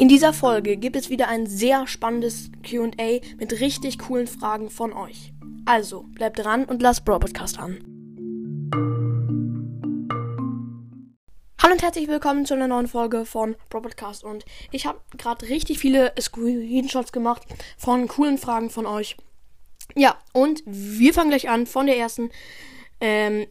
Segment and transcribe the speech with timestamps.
[0.00, 4.92] In dieser Folge gibt es wieder ein sehr spannendes QA mit richtig coolen Fragen von
[4.92, 5.32] euch.
[5.64, 7.78] Also, bleibt dran und lasst Bro Podcast an.
[11.60, 14.22] Hallo und herzlich willkommen zu einer neuen Folge von Bro Podcast.
[14.22, 17.42] Und ich habe gerade richtig viele Screenshots gemacht
[17.76, 19.16] von coolen Fragen von euch.
[19.96, 22.30] Ja, und wir fangen gleich an von der ersten,
[23.00, 23.46] ähm,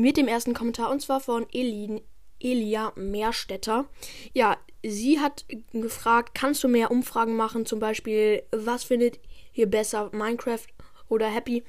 [0.00, 2.00] mit dem ersten Kommentar und zwar von Elin,
[2.40, 3.86] Elia Meerstetter.
[4.32, 7.66] Ja, sie hat gefragt, kannst du mehr Umfragen machen?
[7.66, 9.20] Zum Beispiel, was findet
[9.54, 10.66] ihr besser, Minecraft
[11.08, 11.62] oder Happy?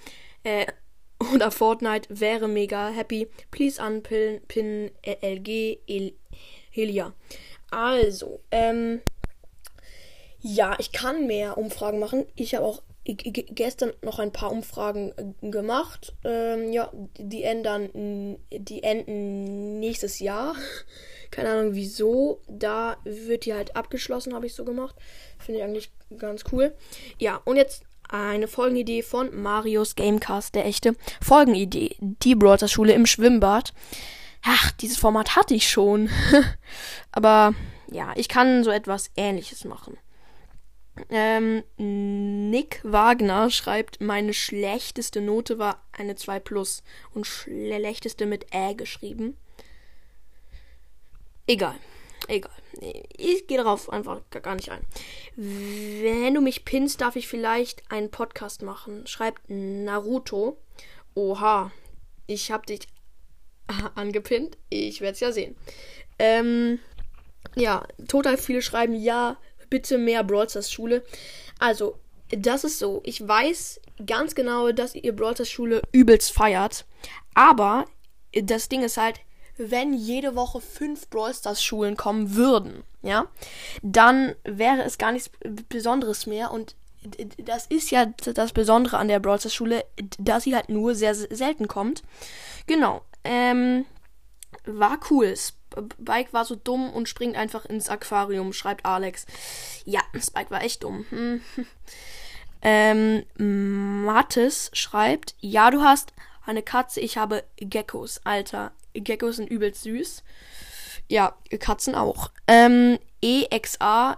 [0.44, 0.66] Äh,
[1.34, 3.27] oder Fortnite wäre mega happy.
[3.52, 6.14] Please unpin pin LG El
[6.72, 7.14] Helia.
[7.72, 9.02] Also, ähm,
[10.39, 12.25] ja, ich kann mehr Umfragen machen.
[12.36, 16.13] Ich habe auch gestern noch ein paar Umfragen äh, gemacht.
[16.23, 20.55] Ähm, ja, die ändern, die enden nächstes Jahr.
[21.31, 22.41] Keine Ahnung wieso.
[22.47, 24.95] Da wird die halt abgeschlossen, habe ich so gemacht.
[25.38, 26.73] Finde ich eigentlich ganz cool.
[27.19, 31.95] Ja, und jetzt eine Folgenidee von Marius Gamecast, der echte Folgenidee.
[32.00, 33.73] Die Broaders Schule im Schwimmbad.
[34.44, 36.09] Ach, dieses Format hatte ich schon.
[37.11, 37.53] Aber
[37.91, 39.97] ja, ich kann so etwas ähnliches machen.
[41.09, 48.75] Ähm, Nick Wagner schreibt, meine schlechteste Note war eine 2 plus und schlechteste mit Ä
[48.75, 49.35] geschrieben.
[51.47, 51.75] Egal.
[52.27, 52.52] Egal.
[53.17, 54.85] Ich gehe darauf einfach gar nicht ein.
[55.35, 59.05] Wenn du mich pinnst, darf ich vielleicht einen Podcast machen.
[59.07, 60.57] Schreibt Naruto.
[61.16, 61.72] Oha.
[62.28, 62.88] Ich hab dich
[63.95, 64.57] angepinnt.
[64.69, 65.55] Ich werde es ja sehen.
[66.17, 66.80] Ähm,
[67.55, 69.38] ja, total viele schreiben ja,
[69.73, 71.03] bitte mehr Brawl Stars Schule.
[71.57, 71.95] Also,
[72.29, 73.02] das ist so.
[73.03, 76.85] Ich weiß ganz genau, dass ihr Brawl Stars Schule übelst feiert.
[77.33, 77.85] Aber
[78.31, 79.19] das Ding ist halt,
[79.57, 83.25] wenn jede Woche fünf Brawl Stars Schulen kommen würden, ja,
[83.81, 85.31] dann wäre es gar nichts
[85.69, 86.75] Besonderes mehr und
[87.44, 89.85] das ist ja das Besondere an der Brawl Stars Schule,
[90.19, 92.03] dass sie halt nur sehr selten kommt.
[92.67, 93.01] Genau.
[93.23, 93.85] Ähm,
[94.66, 95.36] war cool.
[95.36, 99.25] Spike war so dumm und springt einfach ins Aquarium, schreibt Alex.
[99.86, 101.06] Ja, Spike war echt dumm.
[101.09, 101.41] Hm.
[102.66, 106.13] Ähm, Mattes schreibt, ja, du hast
[106.46, 108.22] eine Katze, ich habe Geckos.
[108.24, 110.24] Alter, Geckos sind übelst süß.
[111.09, 112.31] Ja, Katzen auch.
[112.47, 114.18] Ähm, EXA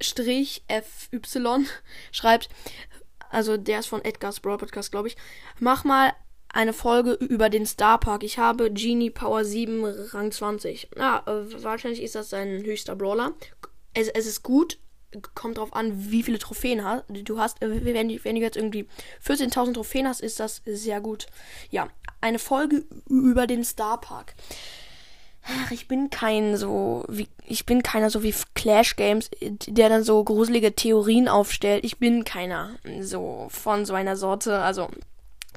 [0.00, 0.60] FY
[2.12, 2.50] schreibt,
[3.30, 5.16] also der ist von Edgar's Broad Podcast, glaube ich.
[5.58, 6.12] Mach mal
[6.52, 8.22] eine Folge über den Star Park.
[8.22, 10.90] Ich habe Genie Power 7 Rang 20.
[10.96, 13.32] Ja, äh, wahrscheinlich ist das sein höchster Brawler.
[13.94, 14.78] Es, es ist gut.
[15.34, 17.60] Kommt drauf an, wie viele Trophäen du hast.
[17.62, 18.86] Äh, wenn, wenn du jetzt irgendwie
[19.26, 21.26] 14.000 Trophäen hast, ist das sehr gut.
[21.70, 21.88] Ja,
[22.20, 24.34] eine Folge über den Star Park.
[25.44, 30.04] Ach, ich bin kein so wie ich bin keiner so wie Clash Games, der dann
[30.04, 31.84] so gruselige Theorien aufstellt.
[31.84, 34.60] Ich bin keiner so von so einer Sorte.
[34.60, 34.88] Also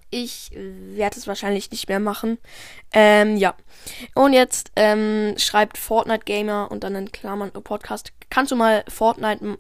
[0.10, 2.38] ich werde es wahrscheinlich nicht mehr machen.
[2.94, 3.56] Ähm, ja.
[4.14, 8.14] Und jetzt ähm, schreibt Fortnite Gamer und dann in Klammern Podcast.
[8.30, 9.58] Kannst du mal Fortnite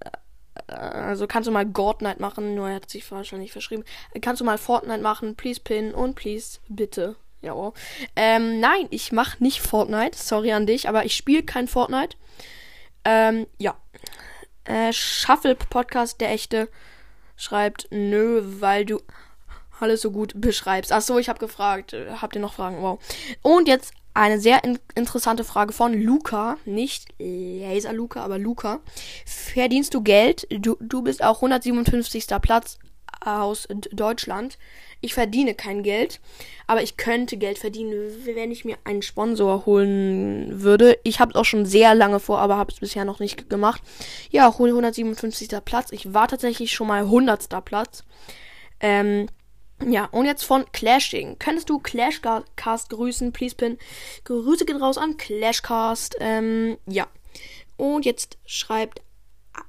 [0.00, 3.84] äh, also kannst du mal Godnight machen, nur er hat sich wahrscheinlich verschrieben.
[4.20, 7.16] Kannst du mal Fortnite machen, please pin und please bitte.
[7.40, 7.72] Ja.
[8.16, 10.16] Ähm, nein, ich mach nicht Fortnite.
[10.16, 12.16] Sorry an dich, aber ich spiele kein Fortnite.
[13.04, 13.76] Ähm, ja.
[14.64, 16.68] Äh, Shuffle Podcast, der echte,
[17.36, 19.00] schreibt, nö, weil du
[19.80, 20.92] alles so gut beschreibst.
[20.92, 21.92] Ach so, ich habe gefragt.
[21.92, 22.82] Äh, habt ihr noch Fragen?
[22.82, 22.98] Wow.
[23.42, 26.56] Und jetzt eine sehr in interessante Frage von Luca.
[26.64, 28.80] Nicht Laser Luca, aber Luca.
[29.24, 30.46] Verdienst du Geld?
[30.50, 32.26] Du, du bist auch 157.
[32.42, 32.78] Platz
[33.20, 34.58] aus Deutschland.
[35.00, 36.20] Ich verdiene kein Geld,
[36.66, 37.92] aber ich könnte Geld verdienen,
[38.24, 40.98] wenn ich mir einen Sponsor holen würde.
[41.04, 43.80] Ich habe es auch schon sehr lange vor, aber habe es bisher noch nicht gemacht.
[44.30, 45.48] Ja, 157.
[45.64, 45.92] Platz.
[45.92, 47.64] Ich war tatsächlich schon mal 100.
[47.64, 48.02] Platz.
[48.80, 49.28] Ähm,
[49.86, 51.38] ja, und jetzt von Clashing.
[51.38, 53.32] Könntest du Clashcast grüßen?
[53.32, 53.78] Please pin.
[54.24, 56.16] Grüße gehen raus an Clashcast.
[56.20, 57.06] Ähm, ja.
[57.76, 59.02] Und jetzt schreibt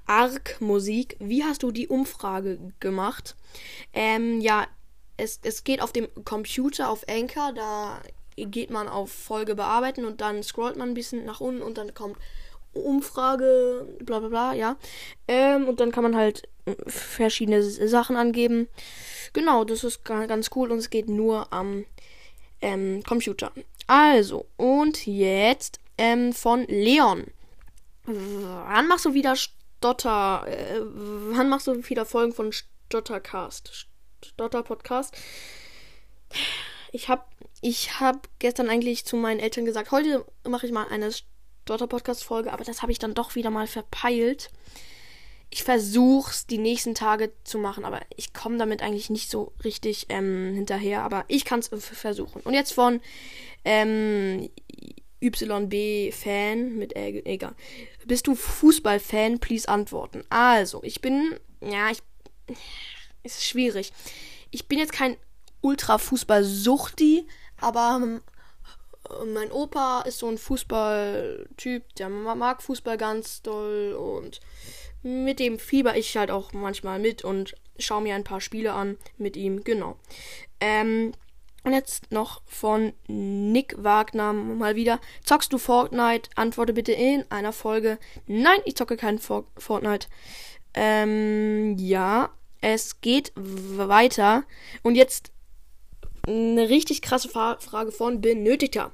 [0.06, 1.16] Arc Musik.
[1.20, 3.36] Wie hast du die Umfrage gemacht?
[3.94, 4.68] Ähm, ja,
[5.18, 7.54] es, es geht auf dem Computer auf Anchor.
[7.54, 8.02] Da
[8.36, 11.94] geht man auf Folge bearbeiten und dann scrollt man ein bisschen nach unten und dann
[11.94, 12.18] kommt
[12.74, 14.78] Umfrage, bla bla bla, ja.
[15.28, 16.48] Ähm, und dann kann man halt
[16.88, 18.68] verschiedene Sachen angeben.
[19.34, 21.86] Genau, das ist ganz cool und es geht nur am
[22.62, 23.52] ähm, Computer.
[23.88, 27.26] Also, und jetzt ähm, von Leon.
[28.06, 30.46] Wann machst du wieder Stotter?
[30.48, 33.88] Äh, wann machst du wieder Folgen von Stottercast?
[34.24, 35.16] Stotter Podcast?
[36.92, 37.24] ich habe
[37.62, 41.12] ich hab gestern eigentlich zu meinen Eltern gesagt, heute mache ich mal eine
[41.70, 44.50] Stotter-Podcast-Folge, aber das habe ich dann doch wieder mal verpeilt.
[45.52, 49.54] Ich versuche es die nächsten Tage zu machen, aber ich komme damit eigentlich nicht so
[49.64, 51.04] richtig ähm, hinterher.
[51.04, 52.42] Aber ich kann es versuchen.
[52.42, 53.02] Und jetzt von
[53.66, 54.50] ähm,
[55.22, 57.56] YB-Fan mit äh, egal.
[58.06, 59.40] Bist du Fußball-Fan?
[59.40, 60.24] Please antworten.
[60.30, 62.00] Also, ich bin, ja, ich,
[63.24, 63.92] ist schwierig.
[64.52, 65.18] Ich bin jetzt kein
[65.62, 67.28] Ultra-Fußball-Suchti,
[67.58, 68.22] aber ähm,
[69.34, 74.40] mein Opa ist so ein Fußballtyp, der mag Fußball ganz doll und
[75.02, 78.98] mit dem fieber ich halt auch manchmal mit und schaue mir ein paar Spiele an
[79.18, 79.98] mit ihm, genau.
[80.60, 81.14] Ähm,
[81.64, 85.00] und jetzt noch von Nick Wagner mal wieder.
[85.24, 86.30] Zockst du Fortnite?
[86.36, 88.00] Antworte bitte in einer Folge.
[88.28, 90.08] Nein, ich zocke kein For Fortnite.
[90.74, 92.30] Ähm, ja,
[92.62, 94.44] es geht weiter.
[94.84, 95.32] Und jetzt
[96.30, 98.92] eine richtig krasse Frage von Benötigter.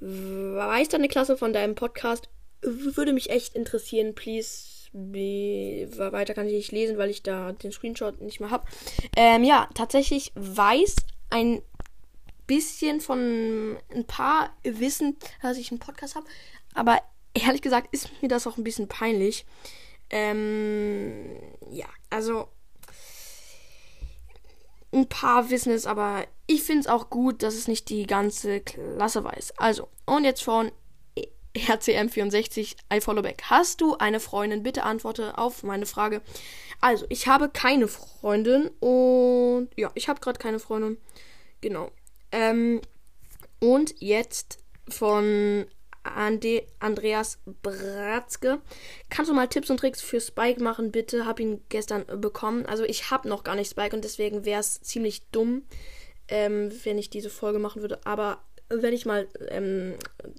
[0.00, 2.28] Weiß deine Klasse von deinem Podcast?
[2.62, 4.74] Würde mich echt interessieren, please.
[4.92, 8.64] Weiter kann ich nicht lesen, weil ich da den Screenshot nicht mehr habe.
[9.14, 10.96] Ähm, ja, tatsächlich weiß
[11.28, 11.60] ein
[12.46, 16.26] bisschen von ein paar wissen, dass ich einen Podcast habe.
[16.72, 16.98] Aber
[17.34, 19.44] ehrlich gesagt ist mir das auch ein bisschen peinlich.
[20.08, 21.36] Ähm,
[21.70, 22.48] ja, also
[24.96, 28.60] ein paar wissen es, aber ich finde es auch gut, dass es nicht die ganze
[28.60, 29.54] Klasse weiß.
[29.58, 30.72] Also, und jetzt von
[31.56, 33.42] RCM64 iFollowback.
[33.44, 34.62] Hast du eine Freundin?
[34.62, 36.22] Bitte antworte auf meine Frage.
[36.80, 40.98] Also, ich habe keine Freundin und ja, ich habe gerade keine Freundin.
[41.60, 41.90] Genau.
[42.32, 42.80] Ähm,
[43.60, 44.58] und jetzt
[44.88, 45.66] von
[46.14, 48.60] Ande Andreas Bratzke.
[49.10, 51.26] Kannst du mal Tipps und Tricks für Spike machen, bitte?
[51.26, 52.66] Hab ihn gestern bekommen.
[52.66, 55.62] Also ich habe noch gar nicht Spike und deswegen wäre es ziemlich dumm,
[56.28, 58.00] ähm, wenn ich diese Folge machen würde.
[58.04, 59.94] Aber wenn ich mal ähm,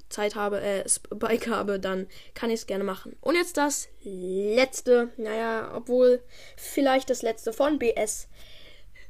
[0.10, 3.16] Zeit habe, äh, Spike habe, dann kann ich es gerne machen.
[3.22, 6.22] Und jetzt das letzte, naja, obwohl
[6.58, 8.28] vielleicht das letzte von BS.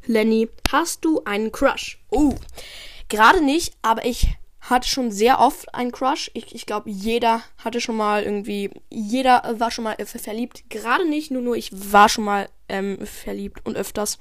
[0.05, 1.99] Lenny, hast du einen Crush?
[2.09, 2.35] Oh,
[3.09, 4.27] gerade nicht, aber ich
[4.69, 6.29] hatte schon sehr oft einen Crush.
[6.33, 10.69] Ich, ich glaube, jeder hatte schon mal irgendwie, jeder war schon mal äh, verliebt.
[10.69, 14.19] Gerade nicht, nur nur ich war schon mal ähm, verliebt und öfters.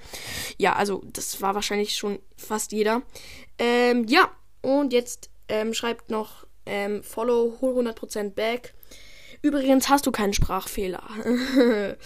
[0.56, 3.02] Ja, also das war wahrscheinlich schon fast jeder.
[3.58, 4.31] Ähm, ja,
[4.62, 8.75] und jetzt ähm, schreibt noch ähm, Follow, hol 100% back.
[9.42, 11.02] Übrigens hast du keinen Sprachfehler.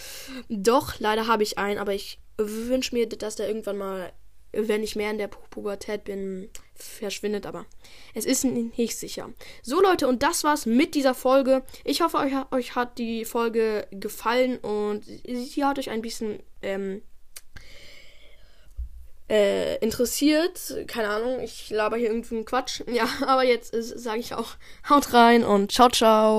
[0.49, 4.11] Doch, leider habe ich einen, aber ich wünsche mir, dass der irgendwann mal
[4.53, 6.49] wenn ich mehr in der Pubertät bin,
[6.81, 7.65] verschwindet, aber
[8.13, 9.29] es ist nicht sicher.
[9.61, 11.63] So Leute, und das war's mit dieser Folge.
[11.83, 17.01] Ich hoffe, euch, euch hat die Folge gefallen und sie hat euch ein bisschen ähm,
[19.29, 20.75] äh, interessiert.
[20.87, 22.81] Keine Ahnung, ich laber hier irgendeinen Quatsch.
[22.91, 24.55] Ja, aber jetzt sage ich auch,
[24.89, 26.29] haut rein und ciao, ciao.